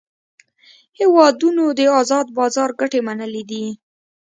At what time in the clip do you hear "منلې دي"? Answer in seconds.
3.07-3.65